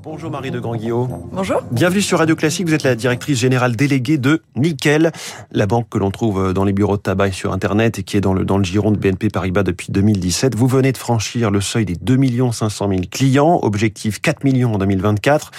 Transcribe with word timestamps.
Bonjour 0.00 0.30
Marie 0.30 0.52
de 0.52 0.60
Grand-Guillaume. 0.60 1.28
Bonjour. 1.32 1.60
Bienvenue 1.72 2.00
sur 2.00 2.18
Radio 2.18 2.36
Classique. 2.36 2.68
Vous 2.68 2.74
êtes 2.74 2.84
la 2.84 2.94
directrice 2.94 3.38
générale 3.38 3.74
déléguée 3.74 4.16
de 4.16 4.42
Nickel, 4.54 5.10
la 5.50 5.66
banque 5.66 5.88
que 5.88 5.98
l'on 5.98 6.12
trouve 6.12 6.52
dans 6.52 6.64
les 6.64 6.72
bureaux 6.72 6.96
de 6.96 7.02
tabac 7.02 7.28
et 7.28 7.32
sur 7.32 7.52
Internet 7.52 7.98
et 7.98 8.04
qui 8.04 8.16
est 8.16 8.20
dans 8.20 8.32
le, 8.32 8.44
dans 8.44 8.58
le 8.58 8.64
giron 8.64 8.92
de 8.92 8.96
BNP 8.96 9.28
Paribas 9.28 9.64
depuis 9.64 9.88
2017. 9.90 10.54
Vous 10.54 10.68
venez 10.68 10.92
de 10.92 10.98
franchir 10.98 11.50
le 11.50 11.60
seuil 11.60 11.84
des 11.84 11.96
2 11.96 12.16
500 12.52 12.88
000 12.88 13.00
clients. 13.10 13.58
Objectif 13.62 14.20
4 14.20 14.44
millions 14.44 14.74
en 14.74 14.78
2024. 14.78 15.50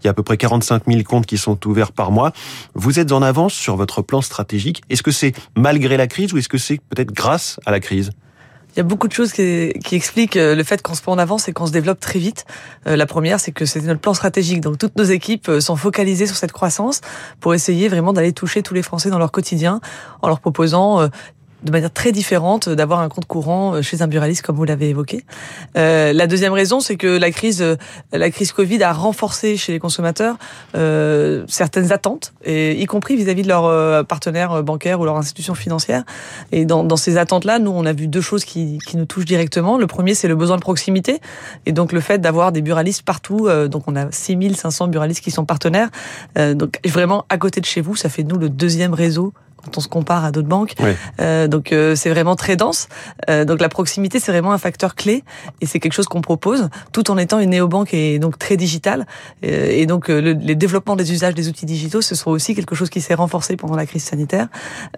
Il 0.00 0.06
y 0.06 0.08
a 0.08 0.10
à 0.10 0.14
peu 0.14 0.24
près 0.24 0.36
45 0.36 0.82
000 0.88 1.02
comptes 1.04 1.26
qui 1.26 1.38
sont 1.38 1.64
ouverts 1.66 1.92
par 1.92 2.10
mois. 2.10 2.32
Vous 2.74 2.98
êtes 2.98 3.12
en 3.12 3.22
avance 3.22 3.54
sur 3.54 3.76
votre 3.76 4.02
plan 4.02 4.22
stratégique. 4.22 4.82
Est-ce 4.90 5.04
que 5.04 5.12
c'est 5.12 5.34
malgré 5.56 5.96
la 5.96 6.08
crise 6.08 6.32
ou 6.32 6.38
est-ce 6.38 6.48
que 6.48 6.58
c'est 6.58 6.80
peut-être 6.90 7.12
grâce 7.12 7.60
à 7.64 7.70
la 7.70 7.78
crise? 7.78 8.10
Il 8.74 8.78
y 8.78 8.80
a 8.80 8.84
beaucoup 8.84 9.06
de 9.06 9.12
choses 9.12 9.32
qui, 9.32 9.72
expliquent 9.92 10.36
euh, 10.36 10.56
le 10.56 10.64
fait 10.64 10.82
qu'on 10.82 10.94
se 10.94 11.02
met 11.02 11.10
en 11.10 11.18
avance 11.18 11.48
et 11.48 11.52
qu'on 11.52 11.66
se 11.66 11.72
développe 11.72 12.00
très 12.00 12.18
vite. 12.18 12.44
Euh, 12.88 12.96
la 12.96 13.06
première, 13.06 13.38
c'est 13.38 13.52
que 13.52 13.66
c'était 13.66 13.86
notre 13.86 14.00
plan 14.00 14.14
stratégique. 14.14 14.60
Donc 14.60 14.78
toutes 14.78 14.96
nos 14.96 15.04
équipes 15.04 15.48
euh, 15.48 15.60
sont 15.60 15.76
focalisées 15.76 16.26
sur 16.26 16.34
cette 16.34 16.50
croissance 16.50 17.00
pour 17.38 17.54
essayer 17.54 17.88
vraiment 17.88 18.12
d'aller 18.12 18.32
toucher 18.32 18.62
tous 18.64 18.74
les 18.74 18.82
Français 18.82 19.10
dans 19.10 19.18
leur 19.18 19.30
quotidien 19.30 19.80
en 20.22 20.28
leur 20.28 20.40
proposant 20.40 21.08
de 21.64 21.70
manière 21.70 21.92
très 21.92 22.12
différente 22.12 22.68
d'avoir 22.68 23.00
un 23.00 23.08
compte 23.08 23.26
courant 23.26 23.74
euh, 23.74 23.82
chez 23.82 24.02
un 24.02 24.06
buraliste 24.06 24.42
comme 24.42 24.56
vous 24.56 24.64
l'avez 24.64 24.90
évoqué. 24.90 25.24
Euh, 25.76 26.12
la 26.12 26.26
deuxième 26.26 26.52
raison, 26.52 26.80
c'est 26.80 26.96
que 26.96 27.06
la 27.06 27.30
crise, 27.30 27.62
euh, 27.62 27.76
la 28.12 28.30
crise 28.30 28.52
Covid 28.52 28.82
a 28.82 28.92
renforcé 28.92 29.56
chez 29.56 29.72
les 29.72 29.78
consommateurs 29.78 30.36
euh, 30.76 31.44
certaines 31.48 31.92
attentes, 31.92 32.34
et 32.44 32.80
y 32.80 32.86
compris 32.86 33.16
vis-à-vis 33.16 33.42
de 33.42 33.48
leurs 33.48 33.64
euh, 33.64 34.02
partenaires 34.02 34.62
bancaires 34.62 35.00
ou 35.00 35.04
leurs 35.04 35.16
institutions 35.16 35.54
financières. 35.54 36.04
Et 36.52 36.64
dans, 36.64 36.84
dans 36.84 36.96
ces 36.96 37.16
attentes-là, 37.16 37.58
nous, 37.58 37.70
on 37.70 37.86
a 37.86 37.92
vu 37.92 38.08
deux 38.08 38.20
choses 38.20 38.44
qui, 38.44 38.78
qui 38.86 38.96
nous 38.96 39.06
touchent 39.06 39.24
directement. 39.24 39.78
Le 39.78 39.86
premier, 39.86 40.14
c'est 40.14 40.28
le 40.28 40.36
besoin 40.36 40.56
de 40.56 40.62
proximité, 40.62 41.20
et 41.66 41.72
donc 41.72 41.92
le 41.92 42.00
fait 42.00 42.18
d'avoir 42.18 42.52
des 42.52 42.62
buralistes 42.62 43.02
partout. 43.02 43.48
donc 43.68 43.84
on 43.86 43.96
a 43.96 44.10
6500 44.10 44.88
buralistes 44.88 45.22
qui 45.22 45.30
sont 45.30 45.44
partenaires. 45.44 45.88
donc 46.36 46.78
vraiment 46.86 47.24
à 47.28 47.38
côté 47.38 47.60
de 47.60 47.66
chez 47.66 47.80
vous, 47.80 47.96
ça 47.96 48.08
fait 48.08 48.22
nous 48.22 48.36
le 48.36 48.48
deuxième 48.48 48.94
réseau 48.94 49.32
quand 49.64 49.78
on 49.78 49.80
se 49.80 49.88
compare 49.88 50.24
à 50.24 50.30
d'autres 50.30 50.48
banques. 50.48 50.74
Euh, 51.20 51.48
donc 51.48 51.72
euh, 51.72 51.94
c'est 51.94 52.10
vraiment 52.10 52.36
très 52.36 52.56
dense. 52.56 52.88
Euh, 53.28 53.44
donc 53.44 53.60
la 53.60 53.68
proximité 53.68 54.20
c'est 54.20 54.32
vraiment 54.32 54.52
un 54.52 54.58
facteur 54.58 54.94
clé 54.94 55.24
et 55.60 55.66
c'est 55.66 55.80
quelque 55.80 55.92
chose 55.92 56.06
qu'on 56.06 56.20
propose 56.20 56.68
tout 56.92 57.10
en 57.10 57.18
étant 57.18 57.38
une 57.38 57.50
néobanque 57.50 57.94
et 57.94 58.18
donc 58.18 58.38
très 58.38 58.56
digitale. 58.56 59.06
Euh, 59.44 59.70
et 59.70 59.86
donc 59.86 60.08
le, 60.08 60.32
les 60.32 60.54
développements 60.54 60.96
des 60.96 61.12
usages 61.12 61.34
des 61.34 61.48
outils 61.48 61.66
digitaux 61.66 62.02
ce 62.02 62.14
sera 62.14 62.30
aussi 62.30 62.54
quelque 62.54 62.74
chose 62.74 62.90
qui 62.90 63.00
s'est 63.00 63.14
renforcé 63.14 63.56
pendant 63.56 63.76
la 63.76 63.86
crise 63.86 64.04
sanitaire 64.04 64.48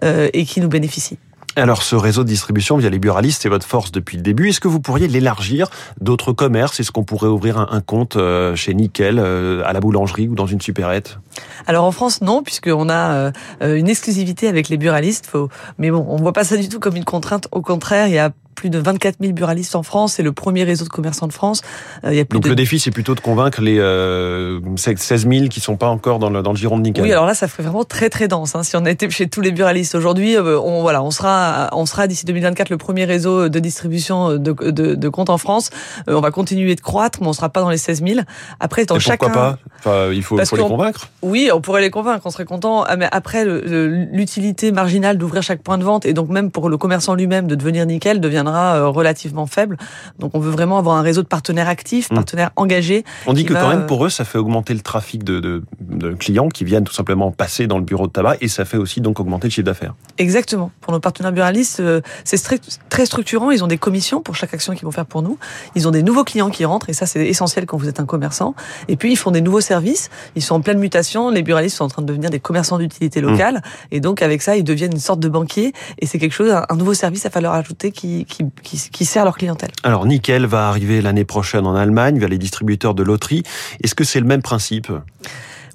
euh, 0.03 0.29
et 0.33 0.45
qui 0.45 0.61
nous 0.61 0.69
bénéficie. 0.69 1.17
Alors 1.57 1.81
ce 1.81 1.95
réseau 1.95 2.23
de 2.23 2.29
distribution 2.29 2.77
via 2.77 2.87
les 2.91 2.99
buralistes, 2.99 3.41
c'est 3.41 3.49
votre 3.49 3.65
force 3.65 3.91
depuis 3.91 4.15
le 4.15 4.21
début. 4.21 4.49
Est-ce 4.49 4.59
que 4.59 4.67
vous 4.67 4.79
pourriez 4.79 5.07
l'élargir 5.07 5.71
d'autres 5.99 6.31
commerces? 6.31 6.79
Est-ce 6.79 6.91
qu'on 6.91 7.03
pourrait 7.03 7.29
ouvrir 7.29 7.57
un, 7.57 7.81
compte 7.81 8.15
euh, 8.15 8.55
chez 8.55 8.75
Nickel, 8.75 9.17
euh, 9.17 9.63
à 9.65 9.73
la 9.73 9.79
boulangerie 9.79 10.27
ou 10.27 10.35
dans 10.35 10.45
une 10.45 10.61
supérette? 10.61 11.17
Alors 11.65 11.85
en 11.85 11.91
France, 11.91 12.21
non, 12.21 12.43
puisqu'on 12.43 12.89
a 12.89 13.31
euh, 13.63 13.75
une 13.75 13.89
exclusivité 13.89 14.47
avec 14.47 14.69
les 14.69 14.77
buralistes. 14.77 15.31
Mais 15.79 15.89
bon, 15.89 16.05
on 16.07 16.17
ne 16.17 16.21
voit 16.21 16.31
pas 16.31 16.43
ça 16.43 16.57
du 16.57 16.69
tout 16.69 16.79
comme 16.79 16.95
une 16.95 17.05
contrainte. 17.05 17.47
Au 17.51 17.63
contraire, 17.63 18.05
il 18.05 18.13
y 18.13 18.19
a 18.19 18.29
plus 18.57 18.69
de 18.69 18.79
24 18.79 19.17
000 19.21 19.33
buralistes 19.33 19.75
en 19.75 19.83
France. 19.83 20.13
C'est 20.13 20.23
le 20.23 20.33
premier 20.33 20.63
réseau 20.63 20.83
de 20.83 20.89
commerçants 20.89 21.27
de 21.27 21.31
France. 21.31 21.61
Euh, 22.03 22.11
il 22.11 22.17
y 22.17 22.19
a 22.19 22.25
plus 22.25 22.37
Donc 22.37 22.43
de... 22.43 22.49
le 22.49 22.55
défi, 22.55 22.79
c'est 22.79 22.91
plutôt 22.91 23.15
de 23.15 23.19
convaincre 23.21 23.61
les 23.61 23.77
euh, 23.79 24.59
16 24.75 25.29
000 25.29 25.47
qui 25.47 25.61
sont 25.61 25.77
pas 25.77 25.87
encore 25.87 26.19
dans 26.19 26.29
le, 26.29 26.41
dans 26.41 26.51
le 26.51 26.57
giron 26.57 26.77
de 26.77 26.83
Nickel. 26.83 27.03
Oui, 27.03 27.11
alors 27.11 27.27
là, 27.27 27.35
ça 27.35 27.47
ferait 27.47 27.63
vraiment 27.63 27.83
très 27.83 28.09
très 28.09 28.27
dense. 28.27 28.55
Hein. 28.55 28.63
Si 28.63 28.75
on 28.75 28.85
était 28.85 29.09
chez 29.09 29.29
tous 29.29 29.41
les 29.41 29.51
buralistes 29.51 29.95
aujourd'hui, 29.95 30.35
euh, 30.35 30.59
on 30.59 30.81
voilà, 30.81 31.03
on 31.03 31.11
sera 31.11 31.69
on 31.71 31.85
sera 31.85 32.07
d'ici 32.07 32.25
2024 32.25 32.69
le 32.69 32.77
premier 32.77 33.05
réseau 33.05 33.47
de 33.47 33.59
distribution 33.59 34.37
de, 34.37 34.37
de, 34.37 34.95
de 34.95 35.09
comptes 35.09 35.29
en 35.29 35.37
France. 35.37 35.69
Euh, 36.09 36.15
on 36.15 36.21
va 36.21 36.31
continuer 36.31 36.73
de 36.75 36.81
croître, 36.81 37.19
mais 37.21 37.27
on 37.27 37.33
sera 37.33 37.49
pas 37.49 37.61
dans 37.61 37.69
les 37.69 37.77
16 37.77 38.03
000. 38.03 38.21
Après, 38.59 38.85
dans 38.85 38.95
Et 38.95 38.99
chacun. 38.99 39.27
Pourquoi 39.27 39.41
pas 39.41 39.57
enfin, 39.79 40.11
Il 40.11 40.23
faut, 40.23 40.37
faut 40.43 40.55
les 40.55 40.63
convaincre. 40.63 41.09
Oui, 41.21 41.49
on 41.53 41.61
pourrait 41.61 41.81
les 41.81 41.91
convaincre. 41.91 42.23
On 42.25 42.31
serait 42.31 42.45
content. 42.45 42.83
Ah, 42.83 42.95
mais 42.95 43.07
après, 43.11 43.45
l'utilité 43.45 44.71
marginale 44.71 45.17
d'ouvrir 45.17 45.43
chaque 45.43 45.61
point 45.61 45.77
de 45.77 45.83
vente 45.83 46.05
et 46.05 46.13
donc 46.13 46.29
même 46.29 46.49
pour 46.49 46.69
le 46.69 46.77
commerçant 46.77 47.13
lui-même 47.13 47.47
de 47.47 47.55
devenir 47.55 47.85
Nickel 47.85 48.19
deviendra 48.47 48.87
relativement 48.87 49.45
faible. 49.45 49.77
Donc 50.19 50.31
on 50.33 50.39
veut 50.39 50.51
vraiment 50.51 50.77
avoir 50.77 50.97
un 50.97 51.01
réseau 51.01 51.21
de 51.21 51.27
partenaires 51.27 51.67
actifs, 51.67 52.09
partenaires 52.09 52.49
mmh. 52.49 52.61
engagés. 52.61 53.03
On 53.25 53.33
dit 53.33 53.45
que 53.45 53.53
va... 53.53 53.61
quand 53.61 53.69
même 53.69 53.85
pour 53.85 54.05
eux, 54.05 54.09
ça 54.09 54.25
fait 54.25 54.37
augmenter 54.37 54.73
le 54.73 54.81
trafic 54.81 55.23
de, 55.23 55.39
de, 55.39 55.63
de, 55.81 56.13
clients 56.13 56.49
qui 56.49 56.63
viennent 56.63 56.83
tout 56.83 56.93
simplement 56.93 57.31
passer 57.31 57.67
dans 57.67 57.77
le 57.77 57.83
bureau 57.83 58.07
de 58.07 58.11
tabac 58.11 58.37
et 58.41 58.47
ça 58.47 58.65
fait 58.65 58.77
aussi 58.77 59.01
donc 59.01 59.19
augmenter 59.19 59.47
le 59.47 59.51
chiffre 59.51 59.65
d'affaires. 59.65 59.95
Exactement. 60.17 60.71
Pour 60.81 60.93
nos 60.93 60.99
partenaires 60.99 61.31
buralistes, 61.31 61.81
c'est 62.23 62.59
très 62.89 63.05
structurant. 63.05 63.51
Ils 63.51 63.63
ont 63.63 63.67
des 63.67 63.77
commissions 63.77 64.21
pour 64.21 64.35
chaque 64.35 64.53
action 64.53 64.73
qu'ils 64.73 64.85
vont 64.85 64.91
faire 64.91 65.05
pour 65.05 65.21
nous. 65.21 65.37
Ils 65.75 65.87
ont 65.87 65.91
des 65.91 66.03
nouveaux 66.03 66.23
clients 66.23 66.49
qui 66.49 66.65
rentrent 66.65 66.89
et 66.89 66.93
ça 66.93 67.05
c'est 67.05 67.25
essentiel 67.25 67.65
quand 67.65 67.77
vous 67.77 67.87
êtes 67.87 67.99
un 67.99 68.05
commerçant. 68.05 68.55
Et 68.87 68.95
puis 68.95 69.11
ils 69.11 69.17
font 69.17 69.31
des 69.31 69.41
nouveaux 69.41 69.61
services. 69.61 70.09
Ils 70.35 70.41
sont 70.41 70.55
en 70.55 70.61
pleine 70.61 70.79
mutation. 70.79 71.29
Les 71.29 71.43
buralistes 71.43 71.77
sont 71.77 71.85
en 71.85 71.89
train 71.89 72.01
de 72.01 72.07
devenir 72.07 72.29
des 72.29 72.39
commerçants 72.39 72.77
d'utilité 72.77 73.21
locale 73.21 73.55
mmh. 73.55 73.61
et 73.91 73.99
donc 73.99 74.21
avec 74.21 74.41
ça 74.41 74.55
ils 74.55 74.63
deviennent 74.63 74.93
une 74.93 74.99
sorte 74.99 75.19
de 75.19 75.29
banquier 75.29 75.73
et 75.99 76.05
c'est 76.05 76.19
quelque 76.19 76.33
chose, 76.33 76.51
un 76.51 76.75
nouveau 76.75 76.93
service 76.93 77.25
à 77.25 77.29
falloir 77.29 77.53
ajouter 77.53 77.91
qui, 77.91 78.25
qui, 78.25 78.36
qui, 78.63 79.05
sert 79.05 79.23
leur 79.23 79.37
clientèle. 79.37 79.71
Alors 79.83 80.05
Nickel 80.05 80.45
va 80.45 80.67
arriver 80.67 81.01
l'année 81.01 81.25
prochaine 81.25 81.65
en 81.65 81.75
Allemagne 81.75 82.17
via 82.19 82.27
les 82.27 82.37
distributeurs 82.37 82.93
de 82.93 83.03
loterie. 83.03 83.43
Est-ce 83.83 83.95
que 83.95 84.03
c'est 84.03 84.19
le 84.19 84.25
même 84.25 84.41
principe? 84.41 84.91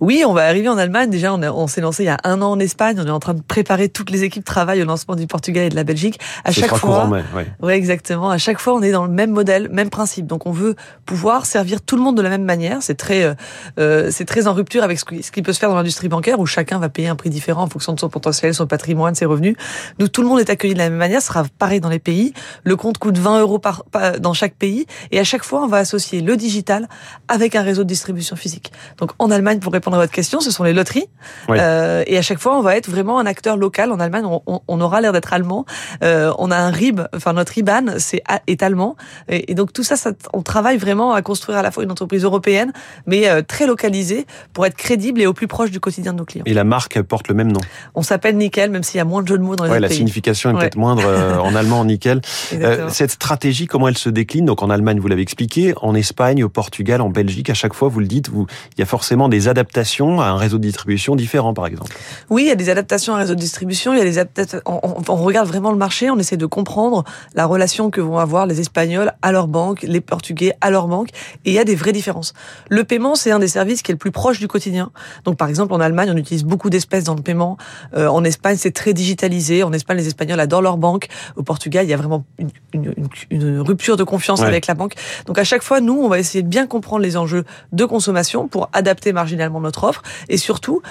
Oui, 0.02 0.24
on 0.26 0.32
va 0.32 0.46
arriver 0.46 0.68
en 0.68 0.78
Allemagne. 0.78 1.10
Déjà, 1.10 1.32
on, 1.32 1.40
on 1.40 1.68
s'est 1.68 1.80
lancé 1.80 2.02
il 2.02 2.06
y 2.06 2.08
a 2.08 2.18
un 2.24 2.42
an 2.42 2.50
en 2.50 2.58
Espagne. 2.58 2.96
On 2.98 3.06
est 3.06 3.10
en 3.10 3.20
train 3.20 3.34
de 3.34 3.40
préparer 3.40 3.88
toutes 3.88 4.10
les 4.10 4.24
équipes 4.24 4.44
travail 4.44 4.82
au 4.82 4.84
lancement 4.84 5.14
du 5.14 5.28
Portugal 5.28 5.66
et 5.66 5.68
de 5.68 5.76
la 5.76 5.84
Belgique. 5.84 6.18
À 6.44 6.50
chaque 6.50 6.74
fois, 6.74 7.06
ouais. 7.06 7.22
ouais. 7.62 7.76
exactement. 7.76 8.28
À 8.28 8.36
chaque 8.36 8.58
fois, 8.58 8.74
on 8.74 8.82
est 8.82 8.90
dans 8.90 9.06
le 9.06 9.12
même 9.12 9.30
modèle, 9.30 9.68
même 9.68 9.90
principe. 9.90 10.26
Donc, 10.26 10.44
on 10.44 10.50
veut 10.50 10.74
pouvoir 11.06 11.46
servir 11.46 11.80
tout 11.80 11.94
le 11.94 12.02
monde 12.02 12.16
de 12.16 12.22
la 12.22 12.30
même 12.30 12.42
manière. 12.42 12.78
C'est 12.80 12.96
très, 12.96 13.36
euh, 13.78 14.10
c'est 14.10 14.24
très 14.24 14.48
en 14.48 14.54
rupture 14.54 14.82
avec 14.82 14.98
ce 14.98 15.04
qui, 15.04 15.22
ce 15.22 15.30
qui 15.30 15.40
peut 15.40 15.52
se 15.52 15.60
faire 15.60 15.68
dans 15.68 15.76
l'industrie 15.76 16.08
bancaire, 16.08 16.40
où 16.40 16.46
chacun 16.46 16.80
va 16.80 16.88
payer 16.88 17.06
un 17.06 17.14
prix 17.14 17.30
différent 17.30 17.62
en 17.62 17.68
fonction 17.68 17.92
de 17.92 18.00
son 18.00 18.08
potentiel, 18.08 18.52
son 18.54 18.66
patrimoine, 18.66 19.14
ses 19.14 19.26
revenus. 19.26 19.54
Nous, 20.00 20.08
tout 20.08 20.22
le 20.22 20.26
monde 20.26 20.40
est 20.40 20.50
accueilli 20.50 20.74
de 20.74 20.80
la 20.80 20.90
même 20.90 20.98
manière. 20.98 21.20
Ce 21.20 21.28
sera 21.28 21.44
pareil 21.60 21.78
dans 21.78 21.90
les 21.90 22.00
pays. 22.00 22.34
Le 22.64 22.74
compte 22.74 22.98
coûte 22.98 23.18
20 23.18 23.38
euros 23.38 23.60
par, 23.60 23.84
par 23.84 24.18
dans 24.18 24.32
chaque 24.32 24.54
pays, 24.54 24.84
et 25.12 25.20
à 25.20 25.24
chaque 25.24 25.44
fois, 25.44 25.62
on 25.62 25.68
va 25.68 25.76
associer 25.76 26.22
le 26.22 26.36
digital 26.36 26.88
avec 27.28 27.54
un 27.54 27.62
réseau 27.62 27.84
de 27.84 27.88
distribution 27.88 28.34
physique. 28.34 28.72
Donc, 28.98 29.12
en 29.20 29.30
Allemagne, 29.30 29.60
pour 29.60 29.72
répondre 29.72 29.91
à 29.96 29.98
votre 29.98 30.12
question, 30.12 30.40
ce 30.40 30.50
sont 30.50 30.64
les 30.64 30.72
loteries. 30.72 31.06
Oui. 31.48 31.58
Euh, 31.60 32.04
et 32.06 32.18
à 32.18 32.22
chaque 32.22 32.38
fois, 32.38 32.56
on 32.58 32.62
va 32.62 32.76
être 32.76 32.88
vraiment 32.88 33.18
un 33.18 33.26
acteur 33.26 33.56
local. 33.56 33.92
En 33.92 34.00
Allemagne, 34.00 34.24
on, 34.24 34.42
on, 34.46 34.60
on 34.66 34.80
aura 34.80 35.00
l'air 35.00 35.12
d'être 35.12 35.32
allemand. 35.32 35.64
Euh, 36.02 36.32
on 36.38 36.50
a 36.50 36.56
un 36.56 36.70
RIB, 36.70 37.00
enfin 37.14 37.32
notre 37.32 37.56
IBAN, 37.58 37.98
c'est 37.98 38.22
est 38.46 38.62
allemand. 38.62 38.96
Et, 39.28 39.50
et, 39.50 39.54
donc 39.54 39.72
tout 39.72 39.82
ça, 39.82 39.96
ça, 39.96 40.12
on 40.32 40.42
travaille 40.42 40.78
vraiment 40.78 41.12
à 41.12 41.22
construire 41.22 41.58
à 41.58 41.62
la 41.62 41.70
fois 41.70 41.84
une 41.84 41.90
entreprise 41.90 42.24
européenne, 42.24 42.72
mais 43.06 43.28
euh, 43.28 43.42
très 43.42 43.66
localisée 43.66 44.26
pour 44.52 44.66
être 44.66 44.76
crédible 44.76 45.20
et 45.20 45.26
au 45.26 45.32
plus 45.32 45.48
proche 45.48 45.70
du 45.70 45.80
quotidien 45.80 46.12
de 46.12 46.18
nos 46.18 46.24
clients. 46.24 46.44
Et 46.46 46.54
la 46.54 46.64
marque 46.64 47.00
porte 47.02 47.28
le 47.28 47.34
même 47.34 47.52
nom. 47.52 47.60
On 47.94 48.02
s'appelle 48.02 48.36
Nickel, 48.36 48.70
même 48.70 48.82
s'il 48.82 48.98
y 48.98 49.00
a 49.00 49.04
moins 49.04 49.22
de 49.22 49.28
jeux 49.28 49.38
de 49.38 49.42
mots 49.42 49.56
dans 49.56 49.64
les 49.64 49.70
ouais, 49.70 49.76
autres 49.76 49.82
la 49.82 49.88
pays. 49.88 49.98
signification 49.98 50.50
est 50.50 50.54
peut-être 50.54 50.76
moindre 50.76 51.04
en 51.42 51.54
allemand, 51.54 51.80
en 51.80 51.84
Nickel. 51.84 52.20
cette 52.88 53.10
stratégie, 53.10 53.66
comment 53.66 53.88
elle 53.88 53.98
se 53.98 54.08
décline? 54.08 54.46
Donc 54.46 54.62
en 54.62 54.70
Allemagne, 54.70 55.00
vous 55.00 55.08
l'avez 55.08 55.22
expliqué, 55.22 55.74
en 55.80 55.94
Espagne, 55.94 56.44
au 56.44 56.48
Portugal, 56.48 57.00
en 57.00 57.10
Belgique, 57.10 57.50
à 57.50 57.54
chaque 57.54 57.74
fois, 57.74 57.88
vous 57.88 58.00
le 58.00 58.06
dites, 58.06 58.28
vous, 58.28 58.46
il 58.76 58.80
y 58.80 58.82
a 58.82 58.86
forcément 58.86 59.28
des 59.28 59.48
adaptations 59.48 59.71
à 59.76 60.28
un 60.28 60.36
réseau 60.36 60.58
de 60.58 60.62
distribution 60.62 61.16
différent, 61.16 61.54
par 61.54 61.66
exemple. 61.66 61.92
Oui, 62.30 62.42
il 62.42 62.48
y 62.48 62.50
a 62.50 62.54
des 62.54 62.70
adaptations 62.70 63.14
à 63.14 63.16
un 63.16 63.18
réseau 63.20 63.34
de 63.34 63.40
distribution. 63.40 63.92
Il 63.92 63.98
y 63.98 64.02
a 64.02 64.04
des 64.04 64.18
adaptations. 64.18 64.60
On, 64.66 64.80
on, 64.82 65.02
on, 65.08 65.16
regarde 65.16 65.48
vraiment 65.48 65.70
le 65.70 65.76
marché. 65.76 66.10
On 66.10 66.18
essaie 66.18 66.36
de 66.36 66.46
comprendre 66.46 67.04
la 67.34 67.46
relation 67.46 67.90
que 67.90 68.00
vont 68.00 68.18
avoir 68.18 68.46
les 68.46 68.60
Espagnols 68.60 69.12
à 69.22 69.32
leur 69.32 69.48
banque, 69.48 69.82
les 69.82 70.00
Portugais 70.00 70.54
à 70.60 70.70
leur 70.70 70.88
banque. 70.88 71.08
Et 71.44 71.50
il 71.50 71.54
y 71.54 71.58
a 71.58 71.64
des 71.64 71.74
vraies 71.74 71.92
différences. 71.92 72.34
Le 72.68 72.84
paiement, 72.84 73.14
c'est 73.14 73.30
un 73.30 73.38
des 73.38 73.48
services 73.48 73.82
qui 73.82 73.92
est 73.92 73.94
le 73.94 73.98
plus 73.98 74.10
proche 74.10 74.38
du 74.38 74.48
quotidien. 74.48 74.90
Donc, 75.24 75.36
par 75.36 75.48
exemple, 75.48 75.72
en 75.72 75.80
Allemagne, 75.80 76.10
on 76.12 76.16
utilise 76.16 76.44
beaucoup 76.44 76.70
d'espèces 76.70 77.04
dans 77.04 77.14
le 77.14 77.22
paiement. 77.22 77.56
Euh, 77.96 78.08
en 78.08 78.24
Espagne, 78.24 78.56
c'est 78.58 78.72
très 78.72 78.92
digitalisé. 78.92 79.62
En 79.62 79.72
Espagne, 79.72 79.96
les 79.96 80.06
Espagnols 80.06 80.40
adorent 80.40 80.62
leur 80.62 80.76
banque. 80.76 81.08
Au 81.36 81.42
Portugal, 81.42 81.86
il 81.86 81.90
y 81.90 81.94
a 81.94 81.96
vraiment 81.96 82.24
une, 82.38 82.50
une, 82.72 82.94
une 83.30 83.60
rupture 83.60 83.96
de 83.96 84.04
confiance 84.04 84.40
ouais. 84.40 84.46
avec 84.46 84.66
la 84.66 84.74
banque. 84.74 84.94
Donc, 85.26 85.38
à 85.38 85.44
chaque 85.44 85.62
fois, 85.62 85.80
nous, 85.80 85.94
on 85.94 86.08
va 86.08 86.18
essayer 86.18 86.42
de 86.42 86.48
bien 86.48 86.66
comprendre 86.66 87.02
les 87.02 87.16
enjeux 87.16 87.44
de 87.72 87.84
consommation 87.84 88.48
pour 88.48 88.68
adapter 88.72 89.12
marginalement 89.12 89.60
notre 89.62 89.84
offre. 89.84 90.02
Et 90.28 90.36
surtout 90.36 90.82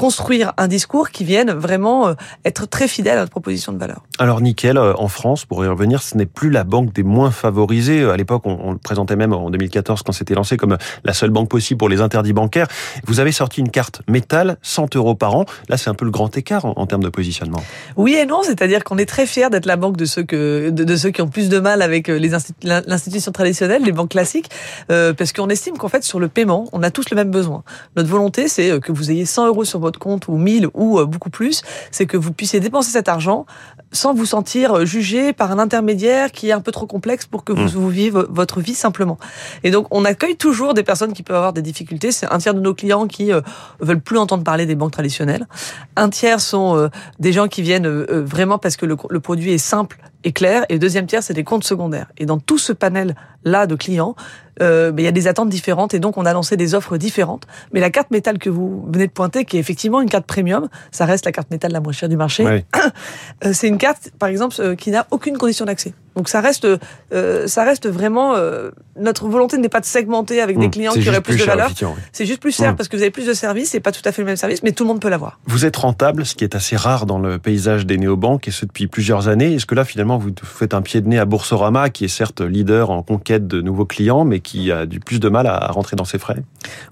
construire 0.00 0.54
un 0.56 0.66
discours 0.66 1.10
qui 1.10 1.24
vienne 1.24 1.50
vraiment 1.50 2.08
euh, 2.08 2.14
être 2.46 2.64
très 2.66 2.88
fidèle 2.88 3.18
à 3.18 3.20
notre 3.20 3.30
proposition 3.30 3.70
de 3.70 3.76
valeur. 3.76 4.02
Alors 4.18 4.40
Nickel, 4.40 4.78
euh, 4.78 4.94
en 4.96 5.08
France, 5.08 5.44
pour 5.44 5.62
y 5.62 5.68
revenir, 5.68 6.00
ce 6.00 6.16
n'est 6.16 6.24
plus 6.24 6.48
la 6.48 6.64
banque 6.64 6.94
des 6.94 7.02
moins 7.02 7.30
favorisés. 7.30 8.04
À 8.04 8.16
l'époque, 8.16 8.46
on, 8.46 8.58
on, 8.62 8.72
le 8.72 8.78
présentait 8.78 9.14
même 9.14 9.34
en 9.34 9.50
2014 9.50 10.02
quand 10.02 10.12
c'était 10.12 10.34
lancé 10.34 10.56
comme 10.56 10.78
la 11.04 11.12
seule 11.12 11.28
banque 11.28 11.50
possible 11.50 11.76
pour 11.76 11.90
les 11.90 12.00
interdits 12.00 12.32
bancaires. 12.32 12.66
Vous 13.04 13.20
avez 13.20 13.30
sorti 13.30 13.60
une 13.60 13.68
carte 13.68 14.00
métal, 14.08 14.56
100 14.62 14.96
euros 14.96 15.14
par 15.14 15.36
an. 15.36 15.44
Là, 15.68 15.76
c'est 15.76 15.90
un 15.90 15.94
peu 15.94 16.06
le 16.06 16.10
grand 16.10 16.34
écart 16.34 16.64
en, 16.64 16.72
en 16.78 16.86
termes 16.86 17.02
de 17.02 17.10
positionnement. 17.10 17.62
Oui 17.96 18.14
et 18.14 18.24
non, 18.24 18.42
c'est-à-dire 18.42 18.84
qu'on 18.84 18.96
est 18.96 19.04
très 19.04 19.26
fiers 19.26 19.50
d'être 19.50 19.66
la 19.66 19.76
banque 19.76 19.98
de 19.98 20.06
ceux 20.06 20.22
que 20.22 20.70
de, 20.70 20.82
de, 20.82 20.96
ceux 20.96 21.10
qui 21.10 21.20
ont 21.20 21.28
plus 21.28 21.50
de 21.50 21.58
mal 21.58 21.82
avec 21.82 22.08
euh, 22.08 22.18
l'institution 22.62 23.32
traditionnelle, 23.32 23.82
les 23.84 23.92
banques 23.92 24.12
classiques, 24.12 24.48
euh, 24.90 25.12
parce 25.12 25.34
qu'on 25.34 25.50
estime 25.50 25.76
qu'en 25.76 25.88
fait 25.88 26.04
sur 26.04 26.20
le 26.20 26.28
paiement, 26.28 26.68
on 26.72 26.82
a 26.82 26.90
tous 26.90 27.10
le 27.10 27.16
même 27.16 27.30
besoin. 27.30 27.64
Notre 27.96 28.08
volonté, 28.08 28.48
c'est 28.48 28.80
que 28.80 28.92
vous 28.92 29.10
ayez 29.10 29.26
100 29.26 29.48
euros 29.48 29.64
sur 29.64 29.78
votre 29.78 29.89
compte 29.98 30.28
ou 30.28 30.36
1000 30.36 30.68
ou 30.74 31.04
beaucoup 31.06 31.30
plus, 31.30 31.62
c'est 31.90 32.06
que 32.06 32.16
vous 32.16 32.32
puissiez 32.32 32.60
dépenser 32.60 32.90
cet 32.90 33.08
argent 33.08 33.46
sans 33.92 34.10
sans 34.10 34.14
vous 34.14 34.26
sentir 34.26 34.84
jugé 34.86 35.32
par 35.32 35.52
un 35.52 35.60
intermédiaire 35.60 36.32
qui 36.32 36.48
est 36.48 36.52
un 36.52 36.60
peu 36.60 36.72
trop 36.72 36.86
complexe 36.86 37.26
pour 37.26 37.44
que 37.44 37.52
vous, 37.52 37.62
mmh. 37.62 37.68
vous 37.68 37.88
viviez 37.88 38.10
votre 38.10 38.60
vie 38.60 38.74
simplement. 38.74 39.18
Et 39.62 39.70
donc, 39.70 39.86
on 39.92 40.04
accueille 40.04 40.34
toujours 40.34 40.74
des 40.74 40.82
personnes 40.82 41.12
qui 41.12 41.22
peuvent 41.22 41.36
avoir 41.36 41.52
des 41.52 41.62
difficultés. 41.62 42.10
C'est 42.10 42.26
un 42.26 42.38
tiers 42.38 42.54
de 42.54 42.60
nos 42.60 42.74
clients 42.74 43.06
qui 43.06 43.32
euh, 43.32 43.40
veulent 43.78 44.00
plus 44.00 44.18
entendre 44.18 44.42
parler 44.42 44.66
des 44.66 44.74
banques 44.74 44.90
traditionnelles. 44.90 45.46
Un 45.94 46.08
tiers 46.08 46.40
sont 46.40 46.76
euh, 46.76 46.88
des 47.20 47.32
gens 47.32 47.46
qui 47.46 47.62
viennent 47.62 47.86
euh, 47.86 48.24
vraiment 48.26 48.58
parce 48.58 48.76
que 48.76 48.84
le, 48.84 48.96
le 49.08 49.20
produit 49.20 49.52
est 49.52 49.58
simple 49.58 50.00
et 50.24 50.32
clair. 50.32 50.64
Et 50.70 50.72
le 50.72 50.80
deuxième 50.80 51.06
tiers, 51.06 51.22
c'est 51.22 51.34
des 51.34 51.44
comptes 51.44 51.64
secondaires. 51.64 52.10
Et 52.18 52.26
dans 52.26 52.38
tout 52.38 52.58
ce 52.58 52.72
panel-là 52.72 53.68
de 53.68 53.76
clients, 53.76 54.16
euh, 54.62 54.92
il 54.96 55.04
y 55.04 55.08
a 55.08 55.12
des 55.12 55.26
attentes 55.26 55.48
différentes 55.48 55.94
et 55.94 55.98
donc 55.98 56.16
on 56.16 56.26
a 56.26 56.32
lancé 56.32 56.56
des 56.56 56.74
offres 56.74 56.96
différentes. 56.96 57.46
Mais 57.72 57.80
la 57.80 57.90
carte 57.90 58.10
métal 58.10 58.38
que 58.38 58.50
vous 58.50 58.84
venez 58.92 59.06
de 59.06 59.12
pointer, 59.12 59.44
qui 59.44 59.56
est 59.56 59.60
effectivement 59.60 60.00
une 60.00 60.08
carte 60.08 60.26
premium, 60.26 60.68
ça 60.90 61.04
reste 61.04 61.24
la 61.24 61.32
carte 61.32 61.50
métal 61.50 61.72
la 61.72 61.80
moins 61.80 61.92
chère 61.92 62.08
du 62.08 62.16
marché. 62.16 62.44
Euh, 63.44 63.52
c'est 63.54 63.68
une 63.68 63.78
carte, 63.78 64.10
par 64.18 64.28
exemple, 64.28 64.56
euh, 64.58 64.74
qui 64.74 64.90
n'a 64.90 65.06
aucune 65.10 65.38
condition 65.38 65.64
d'accès. 65.64 65.94
Donc 66.16 66.28
ça 66.28 66.40
reste, 66.40 66.66
euh, 67.12 67.46
ça 67.46 67.64
reste 67.64 67.88
vraiment 67.88 68.34
euh, 68.34 68.70
notre 68.98 69.28
volonté 69.28 69.58
n'est 69.58 69.68
pas 69.68 69.80
de 69.80 69.86
segmenter 69.86 70.40
avec 70.40 70.58
des 70.58 70.66
mmh. 70.66 70.70
clients 70.70 70.92
qui 70.92 71.08
auraient 71.08 71.20
plus, 71.20 71.36
de 71.36 71.44
valeur. 71.44 71.70
C'est 72.12 72.26
juste 72.26 72.40
plus 72.40 72.54
cher 72.54 72.72
mmh. 72.72 72.76
parce 72.76 72.88
que 72.88 72.96
vous 72.96 73.02
avez 73.02 73.12
plus 73.12 73.26
de 73.26 73.32
services, 73.32 73.70
c'est 73.70 73.80
pas 73.80 73.92
tout 73.92 74.02
à 74.04 74.12
fait 74.12 74.22
le 74.22 74.26
même 74.26 74.36
service, 74.36 74.62
mais 74.62 74.72
tout 74.72 74.84
le 74.84 74.88
monde 74.88 75.00
peut 75.00 75.08
l'avoir. 75.08 75.38
Vous 75.46 75.64
êtes 75.64 75.76
rentable, 75.76 76.26
ce 76.26 76.34
qui 76.34 76.44
est 76.44 76.54
assez 76.54 76.76
rare 76.76 77.06
dans 77.06 77.18
le 77.18 77.38
paysage 77.38 77.86
des 77.86 77.96
néobanques 77.96 78.48
et 78.48 78.50
ce 78.50 78.66
depuis 78.66 78.88
plusieurs 78.88 79.28
années. 79.28 79.54
Est-ce 79.54 79.66
que 79.66 79.74
là 79.74 79.84
finalement 79.84 80.18
vous 80.18 80.30
faites 80.42 80.74
un 80.74 80.82
pied 80.82 81.00
de 81.00 81.08
nez 81.08 81.18
à 81.18 81.24
Boursorama, 81.24 81.90
qui 81.90 82.04
est 82.04 82.08
certes 82.08 82.40
leader 82.40 82.90
en 82.90 83.02
conquête 83.02 83.46
de 83.46 83.60
nouveaux 83.60 83.86
clients, 83.86 84.24
mais 84.24 84.39
qui 84.42 84.72
a 84.72 84.86
du 84.86 85.00
plus 85.00 85.20
de 85.20 85.28
mal 85.28 85.46
à 85.46 85.68
rentrer 85.68 85.96
dans 85.96 86.04
ses 86.04 86.18
frais 86.18 86.42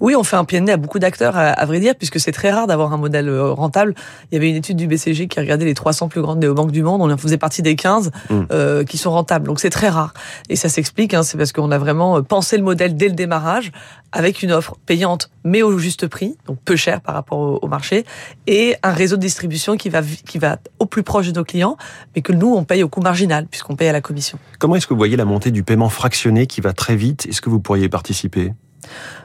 Oui, 0.00 0.14
on 0.16 0.24
fait 0.24 0.36
un 0.36 0.44
pied 0.44 0.60
de 0.60 0.66
nez 0.66 0.72
à 0.72 0.76
beaucoup 0.76 0.98
d'acteurs, 0.98 1.36
à, 1.36 1.64
vrai 1.66 1.80
dire, 1.80 1.94
puisque 1.96 2.20
c'est 2.20 2.32
très 2.32 2.50
rare 2.50 2.66
d'avoir 2.66 2.92
un 2.92 2.96
modèle 2.96 3.28
euh, 3.28 3.52
rentable. 3.52 3.94
Il 4.30 4.34
y 4.34 4.38
avait 4.38 4.50
une 4.50 4.56
étude 4.56 4.76
du 4.76 4.86
BCG 4.86 5.28
qui 5.28 5.40
regardait 5.40 5.64
les 5.64 5.74
300 5.74 6.08
plus 6.08 6.22
grandes 6.22 6.40
néobanques 6.40 6.70
du 6.70 6.82
monde. 6.82 7.02
On 7.02 7.10
en 7.10 7.16
faisait 7.16 7.38
partie 7.38 7.62
des 7.62 7.76
15 7.76 8.10
mmh. 8.30 8.40
euh, 8.52 8.84
qui 8.84 8.98
sont 8.98 9.10
rentables. 9.10 9.46
Donc 9.46 9.60
c'est 9.60 9.70
très 9.70 9.88
rare. 9.88 10.14
Et 10.48 10.56
ça 10.56 10.68
s'explique, 10.68 11.14
hein, 11.14 11.22
c'est 11.22 11.36
parce 11.36 11.52
qu'on 11.52 11.70
a 11.70 11.78
vraiment 11.78 12.18
euh, 12.18 12.22
pensé 12.22 12.56
le 12.56 12.62
modèle 12.62 12.96
dès 12.96 13.08
le 13.08 13.14
démarrage 13.14 13.72
avec 14.12 14.42
une 14.42 14.52
offre 14.52 14.76
payante 14.86 15.30
mais 15.44 15.62
au 15.62 15.78
juste 15.78 16.06
prix, 16.06 16.36
donc 16.46 16.58
peu 16.64 16.76
cher 16.76 17.00
par 17.00 17.14
rapport 17.14 17.62
au, 17.62 17.68
marché, 17.68 18.04
et 18.46 18.76
un 18.82 18.92
réseau 18.92 19.16
de 19.16 19.22
distribution 19.22 19.76
qui 19.76 19.88
va, 19.88 20.02
qui 20.02 20.38
va 20.38 20.58
au 20.78 20.86
plus 20.86 21.02
proche 21.02 21.28
de 21.28 21.32
nos 21.32 21.44
clients, 21.44 21.76
mais 22.14 22.22
que 22.22 22.32
nous, 22.32 22.54
on 22.54 22.64
paye 22.64 22.82
au 22.82 22.88
coût 22.88 23.00
marginal, 23.00 23.46
puisqu'on 23.46 23.76
paye 23.76 23.88
à 23.88 23.92
la 23.92 24.00
commission. 24.00 24.38
Comment 24.58 24.76
est-ce 24.76 24.86
que 24.86 24.94
vous 24.94 24.98
voyez 24.98 25.16
la 25.16 25.24
montée 25.24 25.50
du 25.50 25.62
paiement 25.62 25.88
fractionné 25.88 26.46
qui 26.46 26.60
va 26.60 26.72
très 26.72 26.96
vite? 26.96 27.26
Est-ce 27.26 27.40
que 27.40 27.50
vous 27.50 27.60
pourriez 27.60 27.88
participer? 27.88 28.52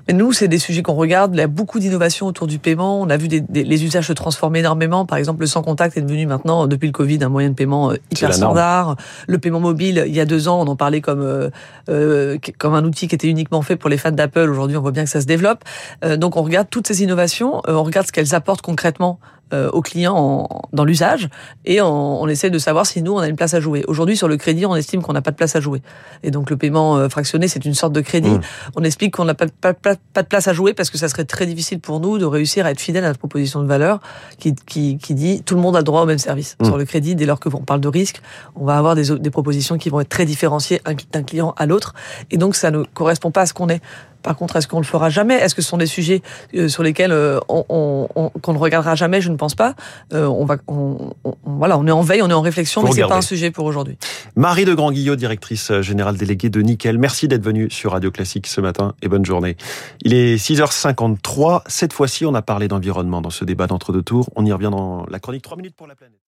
Mais 0.08 0.14
nous, 0.14 0.34
c'est 0.34 0.48
des 0.48 0.58
sujets 0.58 0.82
qu'on 0.82 0.96
regarde. 0.96 1.34
Il 1.34 1.40
y 1.40 1.42
a 1.42 1.48
beaucoup 1.48 1.80
d'innovations 1.80 2.28
autour 2.28 2.48
du 2.48 2.60
paiement. 2.60 3.02
On 3.02 3.10
a 3.10 3.18
vu 3.18 3.28
des, 3.28 3.42
les 3.64 3.84
usages 3.86 4.08
se 4.08 4.14
transformer 4.14 4.60
énormément. 4.60 5.06
Par 5.06 5.18
exemple, 5.18 5.42
le 5.42 5.48
sans 5.48 5.62
contact 5.62 5.98
est 5.98 6.02
devenu 6.02 6.26
maintenant, 6.26 6.68
depuis 6.68 6.88
le 6.88 6.92
Covid, 6.92 7.24
un 7.24 7.30
moyen 7.30 7.50
de 7.50 7.56
paiement 7.56 7.92
euh, 7.92 7.96
hyper 8.12 8.34
standard. 8.34 8.98
Le 9.28 9.38
paiement 9.38 9.60
mobile, 9.60 10.04
il 10.06 10.14
y 10.14 10.20
a 10.20 10.26
deux 10.26 10.48
ans, 10.48 10.62
on 10.62 10.68
en 10.68 10.76
parlait 10.76 11.02
comme 11.02 11.22
euh, 11.22 11.50
euh, 11.90 12.38
comme 12.58 12.74
un 12.74 12.84
outil 12.84 13.08
qui 13.08 13.16
était 13.16 13.30
uniquement 13.30 13.62
fait 13.62 13.76
pour 13.76 13.90
les 13.90 13.98
fans 13.98 14.12
d'Apple. 14.12 14.50
Aujourd'hui, 14.50 14.76
on 14.78 14.82
voit 14.82 14.92
bien 14.92 15.04
que 15.04 15.10
ça 15.10 15.22
se 15.22 15.26
développe. 15.26 15.64
donc, 16.18 16.36
on 16.36 16.44
regarde 16.44 16.68
toutes 16.70 16.88
ces 16.88 17.04
innovations. 17.04 17.62
on 17.68 17.84
regarde 17.84 18.08
ce 18.08 18.12
qu'elles 18.12 18.36
apportent 18.36 18.62
concrètement 18.62 19.20
euh, 19.22 19.43
aux 19.72 19.82
clients 19.82 20.48
dans 20.72 20.86
l'usage 20.86 21.30
et 21.66 21.82
on, 21.82 22.28
essaie 22.28 22.50
de 22.50 22.58
savoir 22.58 22.86
si 22.86 23.02
nous 23.02 23.14
on 23.14 23.20
a 23.20 23.28
une 23.28 23.36
place 23.36 23.54
à 23.54 23.60
jouer. 23.60 23.84
Aujourd'hui 23.88 24.18
sur 24.18 24.28
le 24.28 24.38
crédit 24.38 24.66
on 24.66 24.76
estime 24.76 25.02
qu'on 25.02 25.14
n'a 25.14 25.22
pas 25.22 25.32
de 25.32 25.36
place 25.36 25.56
à 25.56 25.60
jouer 25.60 25.82
et 26.24 26.32
donc 26.32 26.50
le 26.50 26.58
paiement 26.58 26.98
euh, 26.98 27.10
fractionné 27.10 27.48
c'est 27.48 27.64
une 27.66 27.74
sorte 27.74 27.94
de 27.94 28.02
crédit. 28.02 28.30
Mmh. 28.30 28.42
On 28.76 28.84
explique 28.84 29.16
qu'on 29.16 29.26
n'a 29.26 29.34
pas, 29.34 29.48
pas, 29.74 30.24
de 30.24 30.28
place 30.28 30.48
à 30.48 30.54
jouer 30.54 30.74
parce 30.74 30.90
que 30.90 30.98
ça 30.98 31.08
serait 31.08 31.26
très 31.26 31.46
difficile 31.46 31.80
pour 31.80 32.00
nous 32.00 32.18
de 32.18 32.26
réussir 32.26 32.66
à 32.66 32.72
être 32.72 32.80
fidèle 32.80 33.04
à 33.04 33.08
notre 33.08 33.20
proposition 33.20 33.62
de 33.62 33.68
valeur 33.68 34.00
qui, 34.40 34.56
qui, 34.56 34.98
qui 34.98 35.14
dit 35.14 35.44
tout 35.44 35.56
le 35.56 35.62
monde 35.62 35.76
a 35.76 35.80
le 35.80 35.84
droit 35.84 36.02
au 36.02 36.06
même 36.06 36.18
service. 36.18 36.58
Mmh. 36.60 36.66
Sur 36.66 36.78
le 36.78 36.86
crédit 36.86 37.16
dès 37.16 37.26
lors 37.26 37.40
que 37.40 37.50
on 37.54 37.62
parle 37.62 37.82
de 37.82 37.88
risque 37.88 38.22
on 38.56 38.66
va 38.66 38.78
avoir 38.78 38.96
des, 38.96 39.18
des 39.20 39.30
propositions 39.30 39.78
qui 39.78 39.90
vont 39.90 40.00
être 40.00 40.10
très 40.10 40.26
différenciées 40.26 40.82
d'un 41.12 41.24
client 41.24 41.54
à 41.58 41.66
l'autre 41.66 41.94
et 42.32 42.38
donc 42.38 42.56
ça 42.56 42.72
ne 42.72 42.84
correspond 42.84 43.32
pas 43.32 43.42
à 43.42 43.46
ce 43.46 43.54
qu'on 43.54 43.70
est. 43.70 43.82
Par 44.24 44.36
contre, 44.36 44.56
est-ce 44.56 44.68
qu'on 44.68 44.80
le 44.80 44.86
fera 44.86 45.10
jamais? 45.10 45.36
Est-ce 45.36 45.54
que 45.54 45.62
ce 45.62 45.70
sont 45.70 45.78
des 45.78 45.86
sujets 45.86 46.22
euh, 46.56 46.68
sur 46.68 46.82
lesquels 46.82 47.12
euh, 47.12 47.40
on, 47.50 48.08
qu'on 48.42 48.54
ne 48.54 48.58
regardera 48.58 48.96
jamais? 48.96 49.22
Je 49.22 49.30
ne 49.30 49.36
pense 49.36 49.54
pas. 49.54 49.76
Euh, 50.14 50.26
on 50.26 50.46
va, 50.46 50.58
voilà, 51.46 51.78
on 51.78 51.86
est 51.86 51.92
en 51.92 52.02
veille, 52.02 52.22
on 52.22 52.30
est 52.30 52.34
en 52.34 52.42
réflexion, 52.42 52.84
mais 52.84 52.92
c'est 52.92 53.02
pas 53.02 53.18
un 53.18 53.22
sujet 53.22 53.52
pour 53.52 53.66
aujourd'hui. 53.66 53.98
Marie 54.36 54.66
de 54.66 54.74
Grand-Guillot, 54.74 55.16
directrice 55.16 55.72
générale 55.82 56.18
déléguée 56.18 56.50
de 56.50 56.62
Nickel. 56.62 56.98
Merci 56.98 57.28
d'être 57.28 57.44
venue 57.44 57.70
sur 57.70 57.92
Radio 57.92 58.12
Classique 58.12 58.48
ce 58.48 58.62
matin 58.62 58.94
et 59.02 59.08
bonne 59.08 59.26
journée. 59.26 59.58
Il 60.02 60.14
est 60.14 60.36
6h53. 60.36 61.62
Cette 61.68 61.94
fois-ci, 61.94 62.26
on 62.26 62.34
a 62.34 62.42
parlé 62.42 62.68
d'environnement 62.68 63.22
dans 63.22 63.30
ce 63.30 63.46
débat 63.46 63.68
d'entre-deux 63.68 64.04
tours. 64.04 64.30
On 64.36 64.46
y 64.46 64.54
revient 64.54 64.72
dans 64.72 65.06
la 65.10 65.20
chronique 65.20 65.44
3 65.44 65.58
minutes 65.58 65.76
pour 65.76 65.88
la 65.88 65.96
planète. 65.96 66.18